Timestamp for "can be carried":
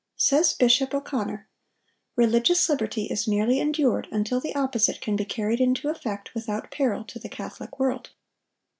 4.99-5.61